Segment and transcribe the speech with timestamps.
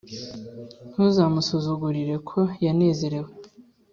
[0.89, 3.31] ntuzamusuzugurire ko yanezerewe,